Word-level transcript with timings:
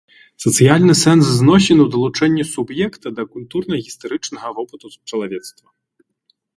Сацыяльны 0.43 0.95
сэнс 1.01 1.25
зносін 1.41 1.77
у 1.83 1.87
далучэнні 1.97 2.43
суб'екта 2.53 3.07
да 3.21 3.29
культурна-гістарычнага 3.37 4.47
вопыту 4.61 4.85
чалавецтва. 5.09 5.67